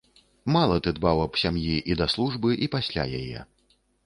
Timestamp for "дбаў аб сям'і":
0.99-1.75